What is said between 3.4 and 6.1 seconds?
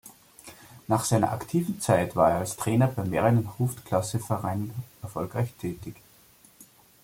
Hoofdklasse-Vereinen erfolgreich tätig.